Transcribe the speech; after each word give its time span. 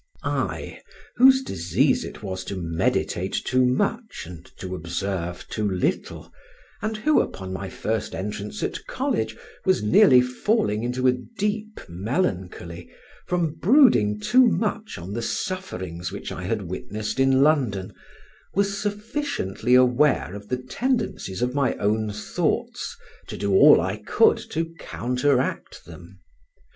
I, 0.23 0.81
whose 1.17 1.43
disease 1.43 2.03
it 2.03 2.23
was 2.23 2.43
to 2.45 2.55
meditate 2.55 3.33
too 3.35 3.63
much 3.63 4.23
and 4.25 4.43
to 4.57 4.73
observe 4.73 5.47
too 5.47 5.69
little, 5.69 6.33
and 6.81 6.97
who 6.97 7.21
upon 7.21 7.53
my 7.53 7.69
first 7.69 8.15
entrance 8.15 8.63
at 8.63 8.87
college 8.87 9.37
was 9.63 9.83
nearly 9.83 10.19
falling 10.19 10.81
into 10.83 11.05
a 11.05 11.11
deep 11.11 11.81
melancholy, 11.87 12.89
from 13.27 13.53
brooding 13.53 14.19
too 14.19 14.47
much 14.47 14.97
on 14.97 15.13
the 15.13 15.21
sufferings 15.21 16.11
which 16.11 16.31
I 16.31 16.45
had 16.45 16.63
witnessed 16.63 17.19
in 17.19 17.43
London, 17.43 17.93
was 18.55 18.79
sufficiently 18.81 19.75
aware 19.75 20.33
of 20.33 20.47
the 20.49 20.57
tendencies 20.57 21.43
of 21.43 21.53
my 21.53 21.75
own 21.75 22.11
thoughts 22.11 22.97
to 23.27 23.37
do 23.37 23.53
all 23.53 23.79
I 23.79 23.97
could 23.97 24.37
to 24.49 24.73
counteract 24.79 25.85
them. 25.85 26.21